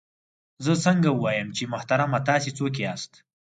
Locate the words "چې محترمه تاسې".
1.57-2.49